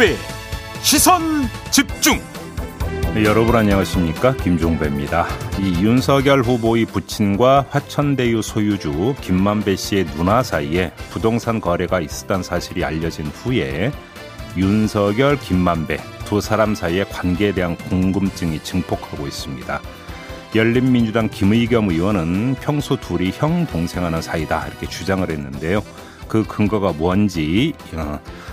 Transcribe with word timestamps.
김종배 0.00 0.16
시선 0.80 1.22
집중 1.70 2.18
네, 3.12 3.22
여러분 3.24 3.54
안녕하십니까 3.54 4.34
김종배입니다. 4.34 5.26
이 5.58 5.84
윤석열 5.84 6.40
후보의 6.40 6.86
부친과 6.86 7.66
화천대유 7.68 8.40
소유주 8.40 9.16
김만배 9.20 9.76
씨의 9.76 10.06
누나 10.06 10.42
사이에 10.42 10.92
부동산 11.10 11.60
거래가 11.60 12.00
있었다는 12.00 12.42
사실이 12.42 12.82
알려진 12.82 13.26
후에 13.26 13.92
윤석열, 14.56 15.38
김만배 15.38 15.98
두 16.24 16.40
사람 16.40 16.74
사이의 16.74 17.10
관계에 17.10 17.52
대한 17.52 17.76
궁금증이 17.76 18.62
증폭하고 18.62 19.26
있습니다. 19.26 19.82
열린민주당 20.54 21.28
김의겸 21.28 21.90
의원은 21.90 22.56
평소 22.62 22.96
둘이 22.96 23.32
형 23.34 23.66
동생하는 23.66 24.22
사이다 24.22 24.66
이렇게 24.66 24.86
주장을 24.86 25.28
했는데요. 25.28 25.82
그 26.30 26.44
근거가 26.44 26.92
뭔지 26.92 27.74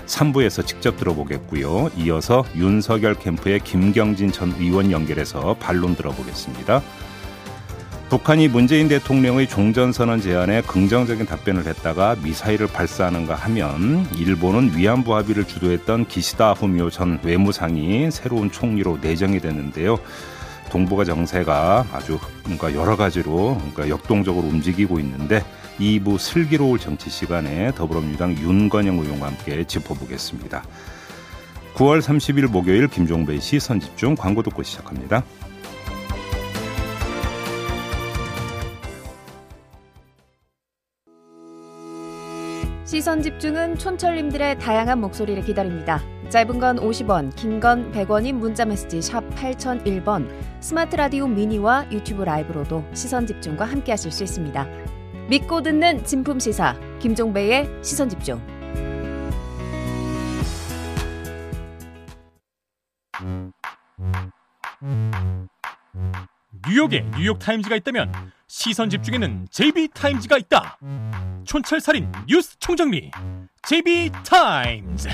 3부에서 0.06 0.58
어, 0.58 0.66
직접 0.66 0.96
들어보겠고요. 0.96 1.92
이어서 1.96 2.44
윤석열 2.56 3.14
캠프의 3.14 3.60
김경진 3.60 4.32
전 4.32 4.52
의원 4.58 4.90
연결해서 4.90 5.54
반론 5.60 5.94
들어보겠습니다. 5.94 6.82
북한이 8.08 8.48
문재인 8.48 8.88
대통령의 8.88 9.48
종전선언 9.48 10.20
제안에 10.22 10.62
긍정적인 10.62 11.26
답변을 11.26 11.66
했다가 11.66 12.16
미사일을 12.24 12.66
발사하는가 12.66 13.36
하면 13.36 14.08
일본은 14.16 14.76
위안부 14.76 15.14
합의를 15.14 15.44
주도했던 15.44 16.08
기시다 16.08 16.54
후미오 16.54 16.90
전 16.90 17.20
외무상이 17.22 18.10
새로운 18.10 18.50
총리로 18.50 18.98
내정이 19.00 19.38
됐는데요. 19.38 20.00
동북아 20.70 21.04
정세가 21.04 21.86
아주 21.92 22.18
뭔가 22.44 22.74
여러 22.74 22.96
가지로 22.96 23.56
그러니까 23.58 23.88
역동적으로 23.88 24.48
움직이고 24.48 24.98
있는데 24.98 25.44
2부 25.78 26.18
슬기로울 26.18 26.78
정치 26.78 27.08
시간에 27.10 27.72
더불어민주당 27.72 28.36
윤건영 28.36 28.98
의원과 28.98 29.26
함께 29.26 29.64
짚어보겠습니다. 29.64 30.64
9월 31.74 32.00
30일 32.00 32.48
목요일 32.50 32.88
김종배 32.88 33.38
시선 33.38 33.78
집중 33.78 34.16
광고 34.16 34.42
듣고 34.42 34.62
시작합니다. 34.62 35.22
시선 42.84 43.22
집중은 43.22 43.76
촌철님들의 43.76 44.58
다양한 44.58 44.98
목소리를 45.00 45.44
기다립니다. 45.44 46.00
짧은 46.30 46.58
건 46.58 46.76
50원, 46.78 47.34
긴 47.36 47.60
건 47.60 47.92
100원인 47.92 48.32
문자 48.34 48.64
메시지 48.64 49.02
샵 49.02 49.28
8001번, 49.34 50.28
스마트 50.60 50.96
라디오 50.96 51.26
미니와 51.26 51.86
유튜브 51.92 52.22
라이브로도 52.22 52.84
시선 52.94 53.26
집중과 53.26 53.66
함께 53.66 53.92
하실 53.92 54.10
수 54.10 54.24
있습니다. 54.24 54.66
믿고 55.28 55.62
듣는 55.62 56.04
진품 56.06 56.40
시사 56.40 56.74
김종배의 57.00 57.68
시선 57.82 58.08
집중. 58.08 58.40
뉴욕에 66.66 67.04
뉴욕 67.16 67.38
타임즈가 67.38 67.76
있다면 67.76 68.10
시선 68.46 68.88
집중에는 68.88 69.48
JB 69.50 69.88
타임즈가 69.92 70.38
있다. 70.38 70.78
촌철살인 71.44 72.10
뉴스 72.26 72.58
총정리 72.58 73.10
JB 73.64 74.10
타임즈. 74.24 75.10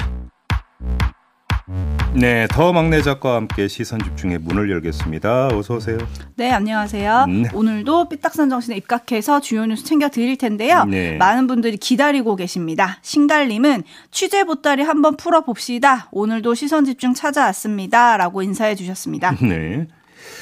네, 2.14 2.46
더 2.50 2.72
막내 2.72 3.00
작가와 3.00 3.36
함께 3.36 3.68
시선 3.68 3.98
집중의 3.98 4.38
문을 4.38 4.70
열겠습니다. 4.70 5.48
어서 5.48 5.76
오세요. 5.76 5.96
네, 6.36 6.50
안녕하세요. 6.50 7.26
네. 7.26 7.48
오늘도 7.54 8.10
삐딱선 8.10 8.50
정신에 8.50 8.76
입각해서 8.76 9.40
주요 9.40 9.64
뉴스 9.64 9.84
챙겨 9.84 10.08
드릴 10.10 10.36
텐데요. 10.36 10.84
네. 10.84 11.16
많은 11.16 11.46
분들이 11.46 11.78
기다리고 11.78 12.36
계십니다. 12.36 12.98
신갈님은 13.02 13.82
취재 14.10 14.44
보따리 14.44 14.82
한번 14.82 15.16
풀어 15.16 15.40
봅시다. 15.40 16.08
오늘도 16.12 16.54
시선 16.54 16.84
집중 16.84 17.14
찾아왔습니다라고 17.14 18.42
인사해 18.42 18.74
주셨습니다. 18.74 19.32
네. 19.40 19.86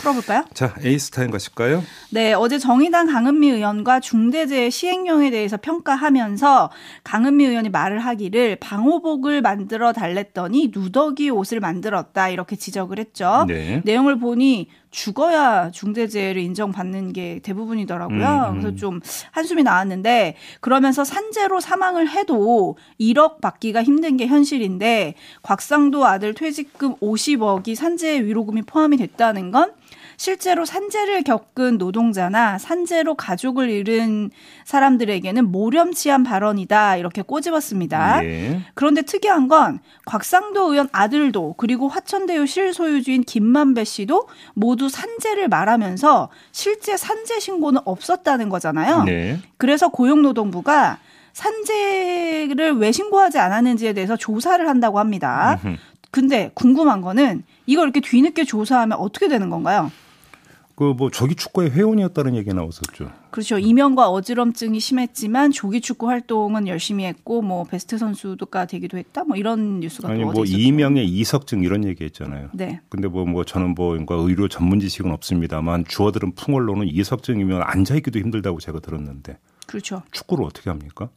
풀어볼까요? 0.00 0.44
자, 0.53 0.75
에이스타임 0.82 1.31
가실까요? 1.31 1.84
네, 2.10 2.32
어제 2.32 2.59
정의당 2.59 3.06
강은미 3.06 3.50
의원과 3.50 4.00
중대재해 4.00 4.70
시행령에 4.70 5.31
대해서 5.31 5.56
평가하면서 5.56 6.70
강은미 7.04 7.44
의원이 7.44 7.69
말을 7.69 8.00
하기를 8.00 8.56
방호복을 8.56 9.43
만들어 9.43 9.93
달랬더니 9.93 10.72
누더기 10.75 11.31
옷을 11.31 11.60
만들었다 11.60 12.28
이렇게 12.28 12.56
지적을 12.56 12.98
했죠. 12.98 13.44
네. 13.47 13.82
내용을 13.84 14.19
보니 14.19 14.69
죽어야 14.92 15.70
중대재해를 15.72 16.41
인정받는 16.41 17.12
게 17.12 17.41
대부분이더라고요. 17.42 18.19
음, 18.19 18.56
음. 18.56 18.60
그래서 18.60 18.76
좀 18.76 19.00
한숨이 19.32 19.64
나왔는데 19.64 20.36
그러면서 20.60 21.03
산재로 21.03 21.60
사망을 21.60 22.08
해도 22.10 22.76
1억 23.00 23.41
받기가 23.41 23.82
힘든 23.82 24.16
게 24.16 24.26
현실인데 24.26 25.14
곽상도 25.42 26.06
아들 26.06 26.34
퇴직금 26.34 26.94
50억이 26.97 27.75
산재 27.75 28.22
위로금이 28.22 28.62
포함이 28.62 28.98
됐다는 28.98 29.50
건 29.50 29.72
실제로 30.22 30.65
산재를 30.65 31.25
겪은 31.25 31.78
노동자나 31.78 32.56
산재로 32.56 33.16
가족을 33.16 33.69
잃은 33.69 34.31
사람들에게는 34.65 35.50
모렴치한 35.50 36.22
발언이다 36.22 36.97
이렇게 36.99 37.22
꼬집었습니다. 37.22 38.21
네. 38.21 38.61
그런데 38.75 39.03
특이한 39.03 39.49
건 39.49 39.81
곽상도 40.06 40.71
의원 40.71 40.88
아들도 40.93 41.56
그리고 41.59 41.88
화천대유 41.88 42.47
실소유주인 42.47 43.25
김만배 43.25 43.82
씨도 43.82 44.28
모두 44.55 44.88
산재를 44.88 45.49
말하면서 45.49 46.28
실제 46.53 46.97
산재 46.97 47.41
신고는 47.41 47.81
없었다는 47.84 48.49
거잖아요. 48.49 49.03
네. 49.03 49.41
그래서 49.56 49.88
고용노동부가 49.88 51.00
산재를 51.32 52.77
왜 52.77 52.93
신고하지 52.93 53.41
않았는지에 53.41 53.93
대해서 53.93 54.16
조사를 54.16 54.69
한다고 54.69 55.00
합니다. 55.00 55.59
근데 56.12 56.53
궁금한 56.55 57.00
거는 57.00 57.43
이걸 57.66 57.87
이렇게 57.87 58.00
뒤늦게 58.00 58.44
조사하면 58.44 58.99
어떻게 58.99 59.27
되는 59.27 59.50
건가요? 59.50 59.91
그 60.75 60.94
뭐 60.94 61.10
조기 61.10 61.34
축구의 61.34 61.71
회원이었다는 61.71 62.34
얘기 62.37 62.53
나왔었죠. 62.53 63.10
그렇죠. 63.31 63.59
이명과 63.59 64.09
어지럼증이 64.10 64.81
심했지만 64.81 65.53
조기 65.53 65.81
축구 65.81 66.09
활동은 66.09 66.66
열심히 66.66 67.05
했고 67.05 67.41
뭐 67.43 67.65
베스트 67.65 67.99
선수가 67.99 68.66
되기도 68.66 68.99
했다. 68.99 69.25
뭐 69.25 69.37
이런 69.37 69.81
뉴스가 69.81 70.09
아니 70.11 70.25
뭐 70.25 70.44
이명의 70.44 71.09
이석증 71.09 71.62
이런 71.62 71.84
얘기 71.84 72.05
했잖아요. 72.05 72.50
네. 72.53 72.81
근데 72.88 73.09
뭐뭐 73.09 73.27
뭐 73.27 73.44
저는 73.44 73.75
뭐 73.75 73.97
의료 73.97 74.49
전문 74.49 74.81
지식은 74.81 75.11
없습니다만 75.12 75.84
주어들은 75.87 76.34
풍월로는 76.34 76.88
이석증이면 76.88 77.62
앉아 77.62 77.94
있기도 77.97 78.19
힘들다고 78.19 78.61
제가 78.61 78.81
들었는데. 78.81 79.38
그렇죠. 79.66 80.03
축구를 80.11 80.44
어떻게 80.44 80.69
합니까? 80.71 81.09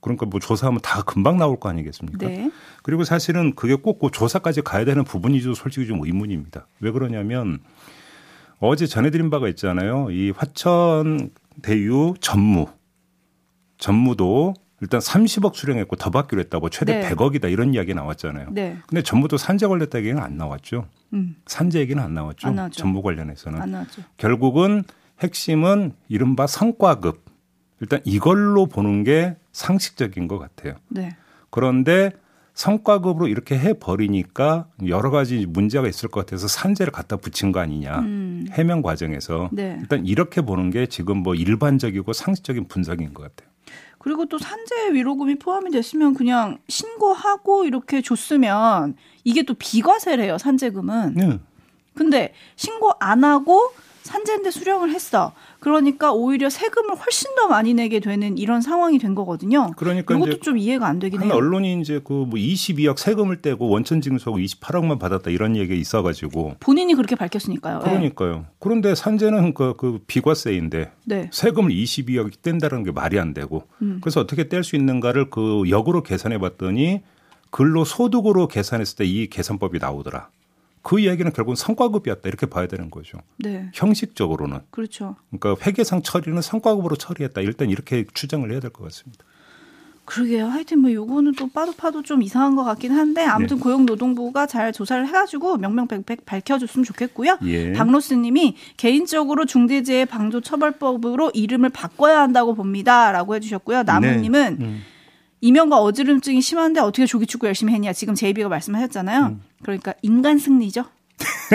그러니까 0.00 0.26
뭐 0.26 0.40
조사하면 0.40 0.80
다 0.82 1.02
금방 1.02 1.38
나올 1.38 1.60
거 1.60 1.68
아니겠습니까? 1.68 2.26
네. 2.26 2.50
그리고 2.82 3.04
사실은 3.04 3.54
그게 3.54 3.74
꼭 3.74 4.00
그 4.00 4.10
조사까지 4.10 4.62
가야 4.62 4.84
되는 4.84 5.04
부분이죠. 5.04 5.54
솔직히 5.54 5.86
좀 5.86 6.04
의문입니다. 6.04 6.66
왜 6.80 6.90
그러냐면 6.90 7.60
어제 8.62 8.86
전해드린 8.86 9.28
바가 9.28 9.48
있잖아요. 9.48 10.10
이 10.12 10.30
화천 10.30 11.30
대유 11.62 12.14
전무 12.20 12.66
전무도 13.78 14.54
일단 14.80 15.00
30억 15.00 15.54
수령했고 15.56 15.96
더 15.96 16.10
받기로 16.10 16.40
했다고 16.42 16.70
최대 16.70 17.00
네. 17.00 17.10
100억이다 17.10 17.50
이런 17.50 17.74
이야기 17.74 17.92
나왔잖아요. 17.92 18.50
네. 18.52 18.78
근데 18.86 19.02
전무도 19.02 19.36
산재 19.36 19.66
걸렸다 19.66 19.98
얘기는 19.98 20.20
안 20.20 20.36
나왔죠. 20.36 20.86
음. 21.12 21.34
산재 21.46 21.80
얘기는 21.80 22.00
안 22.00 22.14
나왔죠. 22.14 22.48
안 22.48 22.70
전무 22.70 23.02
관련해서는. 23.02 23.60
안 23.60 23.72
나왔죠. 23.72 24.02
결국은 24.16 24.84
핵심은 25.20 25.94
이른바 26.08 26.46
성과급. 26.46 27.24
일단 27.80 28.00
이걸로 28.04 28.66
보는 28.66 29.02
게 29.02 29.34
상식적인 29.50 30.28
것 30.28 30.38
같아요. 30.38 30.76
네. 30.88 31.16
그런데 31.50 32.12
성과급으로 32.62 33.26
이렇게 33.26 33.58
해 33.58 33.72
버리니까 33.72 34.68
여러 34.86 35.10
가지 35.10 35.46
문제가 35.46 35.88
있을 35.88 36.08
것 36.08 36.20
같아서 36.20 36.46
산재를 36.46 36.92
갖다 36.92 37.16
붙인 37.16 37.50
거 37.50 37.58
아니냐 37.58 37.98
음. 37.98 38.46
해명 38.52 38.82
과정에서 38.82 39.48
네. 39.50 39.78
일단 39.80 40.06
이렇게 40.06 40.42
보는 40.42 40.70
게 40.70 40.86
지금 40.86 41.18
뭐 41.24 41.34
일반적이고 41.34 42.12
상식적인 42.12 42.68
분석인 42.68 43.14
것 43.14 43.24
같아요. 43.24 43.50
그리고 43.98 44.26
또 44.26 44.38
산재 44.38 44.92
위로금이 44.92 45.40
포함이 45.40 45.72
됐으면 45.72 46.14
그냥 46.14 46.58
신고하고 46.68 47.64
이렇게 47.64 48.00
줬으면 48.00 48.94
이게 49.24 49.42
또 49.42 49.54
비과세래요 49.54 50.38
산재금은. 50.38 51.14
네. 51.14 51.38
근데 51.94 52.32
신고 52.54 52.92
안 53.00 53.24
하고 53.24 53.72
산재인데 54.02 54.50
수령을 54.50 54.90
했어. 54.90 55.32
그러니까 55.60 56.12
오히려 56.12 56.50
세금을 56.50 56.96
훨씬 56.96 57.34
더 57.36 57.46
많이 57.46 57.72
내게 57.72 58.00
되는 58.00 58.36
이런 58.36 58.60
상황이 58.60 58.98
된 58.98 59.14
거거든요. 59.14 59.72
그러니까 59.76 60.14
이것도 60.14 60.40
좀 60.40 60.58
이해가 60.58 60.86
안 60.86 60.98
되긴 60.98 61.22
해요. 61.22 61.32
언론이 61.34 61.80
이제 61.80 62.00
그 62.02 62.12
뭐 62.12 62.38
22억 62.38 62.98
세금을 62.98 63.42
떼고 63.42 63.68
원천 63.68 64.00
징수하고 64.00 64.38
28억만 64.38 64.98
받았다 64.98 65.30
이런 65.30 65.56
얘기가 65.56 65.74
있어가지고 65.74 66.56
본인이 66.60 66.94
그렇게 66.94 67.14
밝혔으니까요. 67.16 67.80
예. 67.84 67.88
그러니까요. 67.88 68.32
네. 68.34 68.44
그런데 68.58 68.94
산재는 68.94 69.54
그, 69.54 69.74
그 69.76 70.00
비과세인데 70.06 70.92
네. 71.04 71.28
세금을 71.32 71.70
22억이 71.70 72.42
뗀다는 72.42 72.84
게 72.84 72.92
말이 72.92 73.18
안 73.18 73.34
되고 73.34 73.64
음. 73.82 73.98
그래서 74.02 74.20
어떻게 74.20 74.48
뗄 74.48 74.64
수 74.64 74.76
있는가를 74.76 75.30
그 75.30 75.64
역으로 75.68 76.02
계산해 76.02 76.38
봤더니 76.38 77.02
근로 77.50 77.84
소득으로 77.84 78.48
계산했을 78.48 78.96
때 78.96 79.04
이 79.04 79.26
계산법이 79.28 79.78
나오더라. 79.78 80.28
그 80.82 80.98
이야기는 80.98 81.32
결국은 81.32 81.54
성과급이었다 81.56 82.28
이렇게 82.28 82.46
봐야 82.46 82.66
되는 82.66 82.90
거죠. 82.90 83.18
네. 83.38 83.70
형식적으로는. 83.72 84.58
그렇죠. 84.70 85.16
그러니까 85.30 85.64
회계상 85.64 86.02
처리는 86.02 86.42
성과급으로 86.42 86.96
처리했다. 86.96 87.40
일단 87.40 87.70
이렇게 87.70 88.04
추정을 88.12 88.50
해야 88.52 88.60
될 88.60 88.70
것 88.70 88.84
같습니다. 88.84 89.24
그러게요. 90.04 90.46
하여튼 90.48 90.80
뭐 90.80 90.92
요거는 90.92 91.34
또 91.38 91.48
빠도 91.48 91.72
파도 91.72 92.02
좀 92.02 92.22
이상한 92.22 92.56
것 92.56 92.64
같긴 92.64 92.90
한데 92.90 93.22
아무튼 93.24 93.58
네. 93.58 93.62
고용노동부가 93.62 94.46
잘 94.48 94.72
조사를 94.72 95.06
해가지고 95.06 95.58
명명백백 95.58 96.26
밝혀줬으면 96.26 96.84
좋겠고요. 96.84 97.38
예. 97.44 97.72
박로스님이 97.72 98.56
개인적으로 98.76 99.44
중대재해 99.46 100.04
방조 100.04 100.40
처벌법으로 100.40 101.30
이름을 101.34 101.68
바꿔야 101.70 102.20
한다고 102.20 102.54
봅니다라고 102.54 103.36
해주셨고요. 103.36 103.84
나무님은 103.84 104.56
네. 104.58 104.64
음. 104.64 104.82
이명과 105.42 105.78
어지럼증이 105.78 106.40
심한데 106.40 106.80
어떻게 106.80 107.04
조기 107.04 107.26
축구 107.26 107.48
열심히 107.48 107.74
했냐 107.74 107.92
지금 107.92 108.14
JB가 108.14 108.48
말씀하셨잖아요. 108.48 109.26
음. 109.26 109.42
그러니까 109.62 109.92
인간 110.00 110.38
승리죠. 110.38 110.84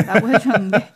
라고 0.05 0.27
해주셨는데 0.29 0.93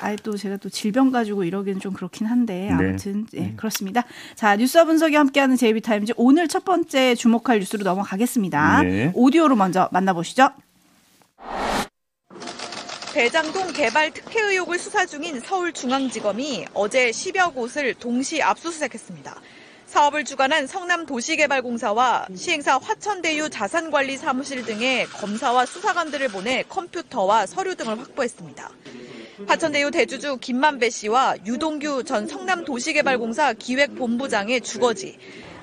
아예 0.00 0.16
또 0.22 0.36
제가 0.36 0.58
또 0.58 0.68
질병 0.68 1.10
가지고 1.10 1.42
이러기는 1.42 1.80
좀 1.80 1.92
그렇긴 1.92 2.28
한데 2.28 2.70
아무튼 2.70 3.26
예, 3.34 3.52
그렇습니다. 3.56 4.04
자 4.36 4.54
뉴스와 4.54 4.84
분석이 4.84 5.16
함께하는 5.16 5.56
JB 5.56 5.80
타임즈 5.80 6.12
오늘 6.16 6.46
첫 6.46 6.64
번째 6.64 7.16
주목할 7.16 7.58
뉴스로 7.58 7.82
넘어가겠습니다. 7.82 8.82
네. 8.82 9.12
오디오로 9.14 9.56
먼저 9.56 9.88
만나보시죠. 9.90 10.50
대장동 13.12 13.72
개발 13.72 14.12
특혜 14.12 14.40
의혹을 14.40 14.78
수사 14.78 15.04
중인 15.04 15.40
서울중앙지검이 15.40 16.66
어제 16.74 17.10
10여 17.10 17.52
곳을 17.54 17.94
동시 17.94 18.40
압수수색했습니다. 18.40 19.34
사업을 19.88 20.24
주관한 20.24 20.66
성남도시개발공사와 20.66 22.26
시행사 22.36 22.76
화천대유 22.76 23.48
자산관리사무실 23.48 24.66
등의 24.66 25.06
검사와 25.06 25.64
수사관들을 25.64 26.28
보내 26.28 26.62
컴퓨터와 26.68 27.46
서류 27.46 27.74
등을 27.74 27.98
확보했습니다. 27.98 28.70
화천대유 29.46 29.90
대주주 29.90 30.38
김만배 30.42 30.90
씨와 30.90 31.36
유동규 31.46 32.04
전 32.04 32.28
성남도시개발공사 32.28 33.54
기획본부장의 33.54 34.60
주거지, 34.60 35.18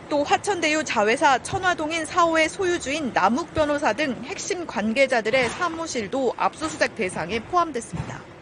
또 0.09 0.23
화천대유 0.23 0.83
자회사 0.85 1.37
천화동인 1.43 2.03
4호의 2.03 2.49
소유주인 2.49 3.11
남욱 3.13 3.53
변호사 3.53 3.93
등 3.93 4.15
핵심 4.23 4.65
관계자들의 4.65 5.49
사무실도 5.49 6.33
압수수색 6.35 6.95
대상에 6.95 7.39
포함됐습니다. 7.41 8.34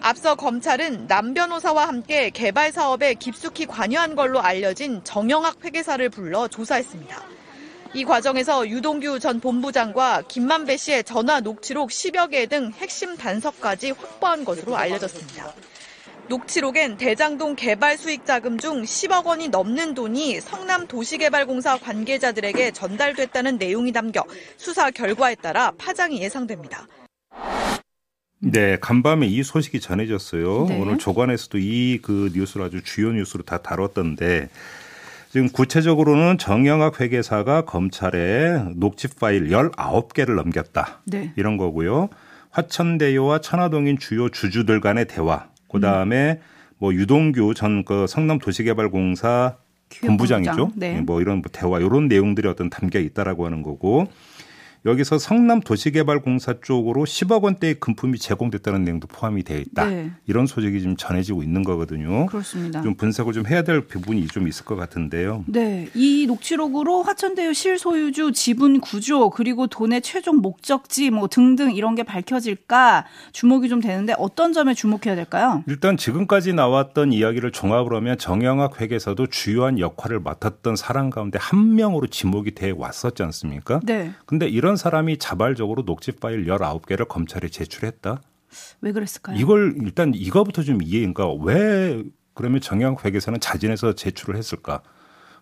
앞서 0.00 0.34
검찰은 0.34 1.06
남 1.08 1.34
변호사와 1.34 1.88
함께 1.88 2.30
개발 2.30 2.72
사업에 2.72 3.14
깊숙이 3.14 3.66
관여한 3.66 4.14
걸로 4.14 4.40
알려진 4.40 5.02
정영학 5.04 5.64
회계사를 5.64 6.08
불러 6.10 6.48
조사했습니다. 6.48 7.22
이 7.94 8.04
과정에서 8.04 8.68
유동규 8.68 9.18
전 9.20 9.40
본부장과 9.40 10.24
김만배 10.28 10.76
씨의 10.76 11.04
전화 11.04 11.40
녹취록 11.40 11.90
10여 11.90 12.30
개 12.30 12.46
등 12.46 12.72
핵심 12.76 13.16
단서까지 13.16 13.92
확보한 13.92 14.44
것으로 14.44 14.76
알려졌습니다. 14.76 15.52
녹취록엔 16.28 16.96
대장동 16.98 17.54
개발 17.54 17.96
수익 17.96 18.26
자금 18.26 18.58
중 18.58 18.82
10억 18.82 19.26
원이 19.26 19.48
넘는 19.48 19.94
돈이 19.94 20.40
성남 20.40 20.88
도시개발공사 20.88 21.78
관계자들에게 21.78 22.72
전달됐다는 22.72 23.58
내용이 23.58 23.92
담겨 23.92 24.24
수사 24.56 24.90
결과에 24.90 25.36
따라 25.36 25.72
파장이 25.78 26.20
예상됩니다. 26.20 26.86
네, 28.40 28.76
간밤에 28.80 29.26
이 29.26 29.42
소식이 29.42 29.80
전해졌어요. 29.80 30.66
네. 30.68 30.80
오늘 30.80 30.98
조간에서도 30.98 31.58
이 31.58 31.98
그 32.02 32.30
뉴스를 32.34 32.66
아주 32.66 32.82
주요 32.82 33.12
뉴스로 33.12 33.42
다 33.42 33.58
다뤘던데 33.58 34.48
지금 35.30 35.48
구체적으로는 35.48 36.38
정영학 36.38 37.00
회계사가 37.00 37.62
검찰에 37.62 38.62
녹취 38.76 39.08
파일 39.08 39.48
19개를 39.48 40.34
넘겼다. 40.36 41.00
네. 41.06 41.32
이런 41.36 41.56
거고요. 41.56 42.08
화천대유와 42.50 43.40
천화동인 43.40 43.98
주요 43.98 44.28
주주들 44.28 44.80
간의 44.80 45.06
대화. 45.08 45.46
그다음에 45.70 46.40
뭐 46.78 46.92
유동규 46.94 47.54
전 47.54 47.84
그 47.84 48.06
성남도시개발공사 48.06 49.56
본부장이죠. 50.00 50.72
네. 50.74 51.00
뭐 51.00 51.20
이런 51.20 51.36
뭐 51.38 51.44
대화 51.52 51.78
이런 51.80 52.08
내용들이 52.08 52.48
어떤 52.48 52.70
담겨 52.70 52.98
있다라고 52.98 53.46
하는 53.46 53.62
거고 53.62 54.08
여기서 54.86 55.18
성남 55.18 55.60
도시개발공사 55.60 56.54
쪽으로 56.62 57.04
10억 57.04 57.42
원대의 57.42 57.74
금품이 57.80 58.18
제공됐다는 58.18 58.84
내용도 58.84 59.08
포함이 59.08 59.42
되어 59.42 59.58
있다. 59.58 59.86
네. 59.86 60.12
이런 60.26 60.46
소식이 60.46 60.78
지금 60.80 60.96
전해지고 60.96 61.42
있는 61.42 61.64
거거든요. 61.64 62.26
그렇습니다. 62.26 62.82
좀 62.82 62.94
분석을 62.94 63.32
좀 63.32 63.46
해야 63.48 63.62
될 63.62 63.80
부분이 63.80 64.28
좀 64.28 64.46
있을 64.46 64.64
것 64.64 64.76
같은데요. 64.76 65.44
네, 65.48 65.88
이 65.94 66.26
녹취록으로 66.28 67.02
화천대유 67.02 67.52
실소유주 67.52 68.30
지분 68.32 68.80
구조 68.80 69.28
그리고 69.30 69.66
돈의 69.66 70.02
최종 70.02 70.36
목적지 70.36 71.10
뭐 71.10 71.26
등등 71.26 71.74
이런 71.74 71.96
게 71.96 72.04
밝혀질까 72.04 73.06
주목이 73.32 73.68
좀 73.68 73.80
되는데 73.80 74.14
어떤 74.18 74.52
점에 74.52 74.72
주목해야 74.74 75.16
될까요? 75.16 75.64
일단 75.66 75.96
지금까지 75.96 76.52
나왔던 76.52 77.12
이야기를 77.12 77.50
종합을 77.50 77.96
하면 77.96 78.18
정영학 78.18 78.80
회계사도 78.80 79.26
주요한 79.26 79.80
역할을 79.80 80.20
맡았던 80.20 80.76
사람 80.76 81.10
가운데 81.10 81.40
한 81.40 81.74
명으로 81.74 82.06
지목이 82.06 82.54
돼 82.54 82.70
왔었지 82.70 83.24
않습니까? 83.24 83.80
네, 83.84 84.12
근데 84.26 84.46
이런 84.46 84.75
사람이 84.76 85.18
자발적으로 85.18 85.84
녹취 85.84 86.12
파일 86.12 86.46
19개를 86.46 87.08
검찰에 87.08 87.48
제출했다. 87.48 88.20
왜 88.80 88.92
그랬을까요? 88.92 89.38
이걸 89.38 89.76
일단 89.82 90.12
이거부터 90.14 90.62
좀 90.62 90.82
이해, 90.82 91.00
그러니까 91.00 91.32
왜 91.44 92.02
그러면 92.34 92.60
정영학 92.60 93.04
회계사는 93.04 93.40
자진해서 93.40 93.94
제출을 93.94 94.36
했을까? 94.36 94.82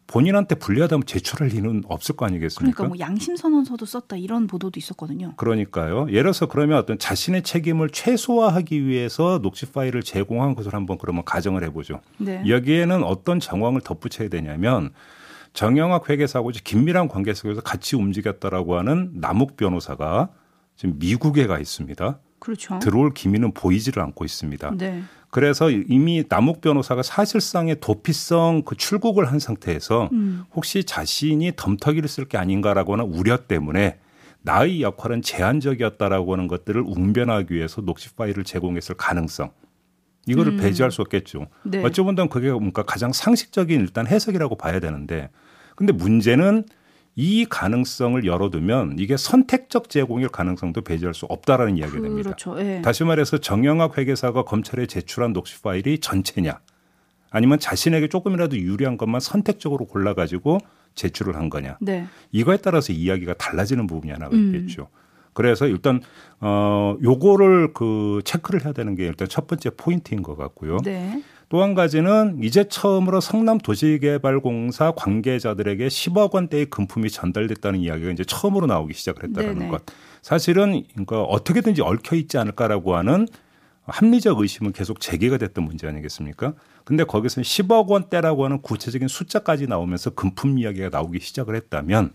본인한테 0.06 0.56
불리하다면 0.56 1.06
제출할 1.06 1.48
리는 1.48 1.82
없을 1.88 2.14
거 2.14 2.26
아니겠습니까? 2.26 2.76
그러니까 2.76 2.94
뭐 2.94 2.98
양심 2.98 3.36
선언서도 3.36 3.86
썼다 3.86 4.16
이런 4.16 4.46
보도도 4.46 4.78
있었거든요. 4.78 5.32
그러니까요. 5.36 6.08
예를 6.10 6.25
들어서 6.25 6.46
그러면 6.46 6.78
어떤 6.78 6.98
자신의 6.98 7.42
책임을 7.42 7.88
최소화하기 7.88 8.86
위해서 8.86 9.40
녹취 9.40 9.64
파일을 9.66 10.02
제공한 10.02 10.54
것을 10.54 10.75
한번 10.75 10.98
그러면 10.98 11.25
가정을 11.25 11.64
해보죠. 11.64 12.00
네. 12.19 12.42
여기에는 12.46 13.02
어떤 13.02 13.40
정황을 13.40 13.81
덧붙여야 13.81 14.28
되냐면 14.28 14.92
정영학 15.55 16.11
회계사하고 16.11 16.51
긴밀한 16.51 17.09
관계 17.09 17.33
속에서 17.33 17.61
같이 17.61 17.97
움직였다라고 17.97 18.77
하는 18.77 19.12
남욱 19.15 19.56
변호사가 19.56 20.31
지금 20.77 20.99
미국에 20.99 21.47
가 21.47 21.59
있습니다. 21.59 22.19
그렇죠. 22.41 22.79
들어올 22.81 23.15
기미는 23.15 23.53
보이지를 23.55 24.03
않고 24.03 24.25
있습니다. 24.25 24.73
네. 24.77 25.03
그래서 25.31 25.71
이미 25.71 26.25
남욱 26.29 26.61
변호사가 26.61 27.03
사실상의 27.03 27.79
도피성 27.81 28.62
그 28.65 28.77
출국을 28.77 29.31
한 29.31 29.39
상태에서 29.39 30.11
음. 30.12 30.45
혹시 30.55 30.85
자신이 30.85 31.53
덤터기를 31.56 32.09
쓸 32.09 32.27
게 32.27 32.37
아닌가라고 32.37 32.93
하는 32.93 33.06
우려 33.06 33.37
때문에 33.37 33.99
나의 34.43 34.83
역할은 34.83 35.23
제한적이었다라고 35.23 36.35
하는 36.35 36.49
것들을 36.49 36.83
웅변하기 36.85 37.55
위해서 37.55 37.81
녹취 37.81 38.15
파일을 38.15 38.44
제공했을 38.44 38.96
가능성. 38.96 39.51
이거를 40.27 40.56
배제할 40.56 40.91
수 40.91 41.03
없겠죠. 41.03 41.41
음. 41.41 41.70
네. 41.70 41.82
어찌 41.84 42.01
보면 42.01 42.29
그게 42.29 42.51
뭔가 42.51 42.82
가장 42.82 43.13
상식적인 43.13 43.81
일단 43.81 44.06
해석이라고 44.06 44.56
봐야 44.56 44.81
되는데 44.81 45.31
근데 45.74 45.93
문제는 45.93 46.64
이 47.16 47.46
가능성을 47.48 48.24
열어두면 48.24 48.96
이게 48.98 49.16
선택적 49.16 49.88
제공일 49.88 50.28
가능성도 50.28 50.82
배제할 50.82 51.14
수 51.14 51.26
없다라는 51.26 51.76
이야기가 51.76 52.00
됩니다. 52.00 52.31
그렇죠. 52.31 52.58
예. 52.58 52.82
다시 52.82 53.04
말해서 53.04 53.38
정영학 53.38 53.96
회계사가 53.96 54.43
검찰에 54.43 54.86
제출한 54.86 55.32
녹취 55.32 55.60
파일이 55.62 56.00
전체냐 56.00 56.58
아니면 57.31 57.58
자신에게 57.58 58.08
조금이라도 58.08 58.58
유리한 58.58 58.96
것만 58.96 59.20
선택적으로 59.20 59.86
골라가지고 59.86 60.58
제출을 60.94 61.36
한 61.36 61.50
거냐 61.50 61.78
네. 61.81 62.06
이거에 62.31 62.56
따라서 62.56 62.93
이야기가 62.93 63.34
달라지는 63.34 63.86
부분이 63.86 64.12
하나가 64.12 64.36
음. 64.36 64.54
있겠죠. 64.54 64.88
그래서 65.32 65.66
일단 65.66 66.00
어 66.40 66.96
요거를 67.02 67.72
그 67.74 68.22
체크를 68.24 68.64
해야 68.64 68.72
되는 68.72 68.94
게 68.94 69.04
일단 69.04 69.28
첫 69.28 69.48
번째 69.48 69.70
포인트인 69.76 70.22
것 70.22 70.36
같고요. 70.36 70.78
네. 70.84 71.22
또 71.55 71.63
한 71.63 71.75
가지는 71.75 72.43
이제 72.43 72.65
처음으로 72.69 73.20
성남 73.20 73.58
도시개발공사 73.58 74.91
관계자들에게 74.96 75.87
10억 75.87 76.34
원대의 76.34 76.67
금품이 76.67 77.11
전달됐다는 77.11 77.79
이야기가 77.79 78.11
이제 78.11 78.25
처음으로 78.25 78.67
나오기 78.67 78.93
시작을 78.93 79.23
했다는 79.23 79.58
네네. 79.61 79.70
것. 79.70 79.82
사실은 80.20 80.82
그러니까 80.91 81.23
어떻게든지 81.23 81.81
얽혀 81.81 82.17
있지 82.17 82.39
않을까라고 82.39 82.96
하는 82.96 83.29
합리적 83.84 84.41
의심은 84.41 84.73
계속 84.73 84.99
제기가 84.99 85.39
됐던 85.39 85.65
문제 85.65 85.87
아니겠습니까? 85.87 86.55
근데 86.82 87.05
거기서는 87.05 87.44
10억 87.44 87.87
원대라고 87.87 88.44
하는 88.46 88.61
구체적인 88.61 89.06
숫자까지 89.06 89.69
나오면서 89.69 90.11
금품 90.11 90.58
이야기가 90.58 90.89
나오기 90.89 91.20
시작을 91.20 91.55
했다면 91.55 92.15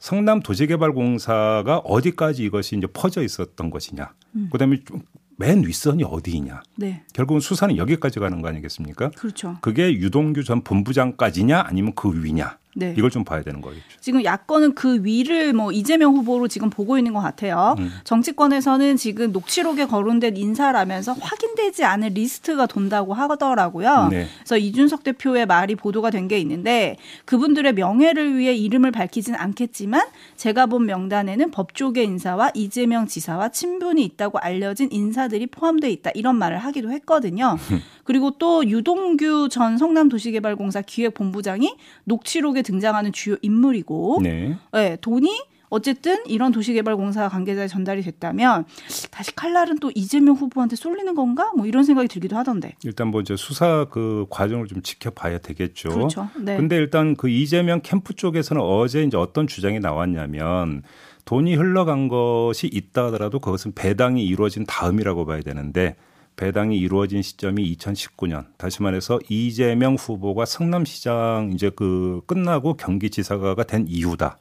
성남 0.00 0.40
도시개발공사가 0.40 1.78
어디까지 1.78 2.42
이것이 2.42 2.76
이제 2.76 2.88
퍼져 2.92 3.22
있었던 3.22 3.70
것이냐. 3.70 4.14
음. 4.34 4.48
그다음에 4.50 4.82
좀 4.84 5.00
맨 5.36 5.64
윗선이 5.64 6.04
어디이냐. 6.04 6.62
네. 6.76 7.02
결국은 7.12 7.40
수사는 7.40 7.76
여기까지 7.76 8.20
가는 8.20 8.40
거 8.40 8.48
아니겠습니까? 8.48 9.10
그렇죠. 9.10 9.58
그게 9.60 9.92
유동규 9.92 10.44
전 10.44 10.62
본부장까지냐 10.62 11.64
아니면 11.66 11.92
그 11.94 12.24
위냐. 12.24 12.58
네. 12.74 12.94
이걸 12.98 13.10
좀 13.10 13.22
봐야 13.24 13.42
되는 13.42 13.60
거겠죠. 13.60 13.84
지금 14.00 14.24
야권은 14.24 14.74
그 14.74 15.04
위를 15.04 15.52
뭐 15.52 15.70
이재명 15.70 16.14
후보로 16.16 16.48
지금 16.48 16.68
보고 16.68 16.98
있는 16.98 17.12
것 17.14 17.20
같아요. 17.20 17.76
음. 17.78 17.90
정치권에서는 18.04 18.96
지금 18.96 19.30
녹취록에 19.32 19.86
거론된 19.86 20.36
인사라면서 20.36 21.12
확인되지 21.12 21.84
않은 21.84 22.14
리스트가 22.14 22.66
돈다고 22.66 23.14
하더라고요. 23.14 24.08
네. 24.10 24.26
그래서 24.38 24.56
이준석 24.58 25.04
대표의 25.04 25.46
말이 25.46 25.76
보도가 25.76 26.10
된 26.10 26.24
게 26.24 26.38
있는데 26.38 26.96
그분들의 27.26 27.74
명예를 27.74 28.38
위해 28.38 28.54
이름을 28.54 28.92
밝히진 28.92 29.34
않겠지만 29.34 30.06
제가 30.36 30.64
본 30.64 30.86
명단에는 30.86 31.50
법조계 31.50 32.02
인사와 32.02 32.50
이재명 32.54 33.06
지사와 33.06 33.50
친분이 33.50 34.02
있다고 34.04 34.38
알려진 34.38 34.88
인사들이 34.90 35.48
포함돼 35.48 35.90
있다 35.90 36.12
이런 36.14 36.36
말을 36.36 36.56
하기도 36.56 36.90
했거든요. 36.92 37.58
그리고 38.04 38.30
또 38.38 38.66
유동규 38.66 39.48
전 39.50 39.76
성남도시개발공사 39.76 40.80
기획본부장이 40.80 41.74
녹취록에 42.04 42.62
등장하는 42.64 43.12
주요 43.12 43.36
인물이고 43.42 44.20
네. 44.22 44.56
네, 44.72 44.96
돈이 45.00 45.54
어쨌든 45.74 46.24
이런 46.26 46.52
도시개발공사 46.52 47.28
관계자에 47.28 47.66
전달이 47.66 48.02
됐다면 48.02 48.64
다시 49.10 49.34
칼날은 49.34 49.78
또 49.78 49.90
이재명 49.94 50.36
후보한테 50.36 50.76
쏠리는 50.76 51.12
건가? 51.16 51.50
뭐 51.56 51.66
이런 51.66 51.82
생각이 51.82 52.06
들기도 52.06 52.36
하던데. 52.36 52.76
일단 52.84 53.08
뭐 53.08 53.20
이제 53.20 53.34
수사 53.36 53.86
그 53.90 54.26
과정을 54.30 54.68
좀 54.68 54.82
지켜봐야 54.82 55.38
되겠죠. 55.38 55.88
그렇죠. 55.88 56.28
네. 56.38 56.56
근데 56.56 56.76
일단 56.76 57.16
그 57.16 57.28
이재명 57.28 57.80
캠프 57.82 58.14
쪽에서는 58.14 58.62
어제 58.62 59.02
이제 59.02 59.16
어떤 59.16 59.48
주장이 59.48 59.80
나왔냐면 59.80 60.82
돈이 61.24 61.56
흘러간 61.56 62.06
것이 62.06 62.68
있다 62.68 63.06
하더라도 63.06 63.40
그것은 63.40 63.72
배당이 63.72 64.24
이루어진 64.24 64.64
다음이라고 64.66 65.26
봐야 65.26 65.40
되는데 65.40 65.96
배당이 66.36 66.78
이루어진 66.78 67.22
시점이 67.22 67.76
2019년. 67.76 68.46
다시 68.56 68.82
말해서 68.82 69.20
이재명 69.28 69.94
후보가 69.94 70.44
성남시장 70.44 71.50
이제 71.54 71.70
그 71.74 72.20
끝나고 72.26 72.74
경기지사가 72.74 73.62
된 73.64 73.86
이후다. 73.88 74.38